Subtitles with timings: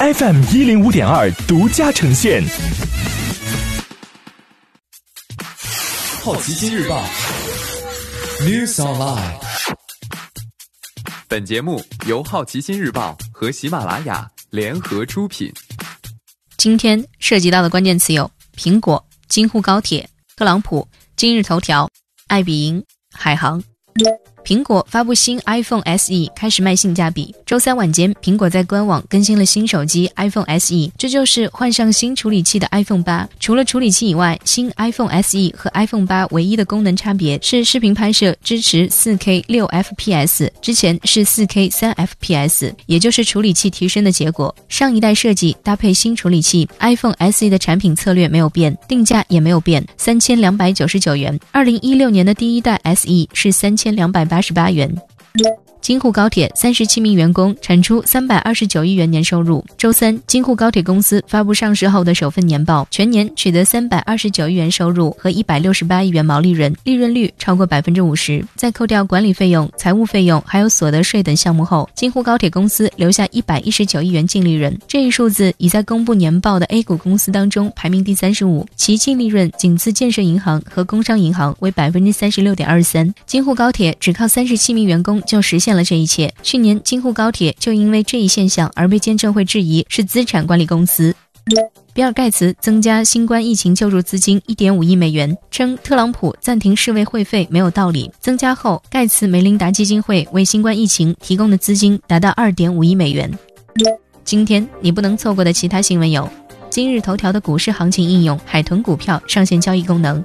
[0.00, 2.40] FM 一零五点二独家呈现。
[6.22, 7.02] 好奇心日报
[8.42, 9.40] ，News Online。
[11.26, 15.52] 本节目由好奇心日报和喜马拉雅联合出品。
[16.56, 20.86] 今天涉及到的关键词有：苹果、京沪高铁、特朗普、
[21.16, 21.90] 今日头条、
[22.28, 23.60] 爱彼迎、海航。
[24.48, 27.34] 苹果发布新 iPhone SE，开始卖性价比。
[27.44, 33.28] 周三晚间，苹果在官网更新了新手机 iPhone SE，这就是换上新处理器的 iPhone 八。
[33.38, 44.56] 除了处理器以外，新 iPhone SE 和 iPhone 八唯一的功能差别是视频拍摄支持 4K 六 FPS，之前是 4K 三 FPS，也就是处理器提升的结果。
[44.70, 51.38] 上一代设计搭配新处理器，iPhone SE 的产品策略没有变，定价也没有变，三千两百九十九元。
[51.52, 54.37] 二零一六年的第一代 SE 是三千两百八。
[54.38, 54.88] 八十八元。
[55.80, 59.64] 京沪高铁三十七名员工产出三百二十九亿元年收入。
[59.78, 68.44] 周三，京沪高铁公司发布上市后的首份年报，全年取得三百二十九亿元收入和一百六十八亿元毛利润，利润率超过百分之五十。
[68.54, 74.76] 在扣掉管理费用、财务费用还有所得税等项目后，京沪高铁公司留下一百一十九亿元净利润。
[74.86, 83.14] 这一数字已在公布年报的 A 股公司当中排名第三十五，其净利润仅次建设银行和工商银行，为百分之三十六点二三。
[83.24, 85.84] 京沪高铁只靠三十七名员工就实现了。
[85.84, 91.14] 这一切，去年京沪高铁就因为这一现象而被监证会质疑是资产管理公司。
[91.94, 98.10] 比尔盖茨增加新冠疫情救助资金一点五亿美元，称特朗普暂停世卫会费没有道理。
[98.20, 103.30] 增加后，盖茨梅琳达基金会为新冠疫情提供的资金达到二点五亿美元。
[104.24, 106.28] 今天你不能错过的其他新闻有：
[106.68, 110.22] 今日头条的股市行情应用海豚股票上线交易功能；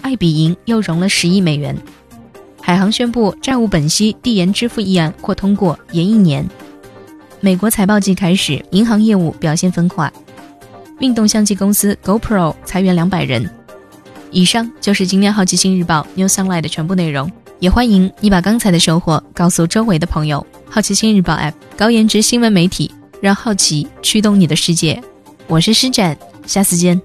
[0.00, 1.76] 爱彼迎又融了十亿美元。
[2.68, 6.46] 海航宣布债务本息递延支付议案或通过，延一年。
[7.40, 10.12] 美国财报季开始，银行业务表现分化。
[11.00, 13.48] 运动相机公司 GoPro 裁员两百人。
[14.30, 17.32] 以上就是今天好奇心日报 New Sunlight 的全部内容。
[17.58, 20.46] 也欢迎你把刚才的收获告诉周围的朋友。
[20.68, 22.92] 好奇心日报 App 高颜值新闻媒体，
[23.22, 25.02] 让好奇驱动你的世界。
[25.46, 26.14] 我是施展，
[26.44, 27.00] 下次见。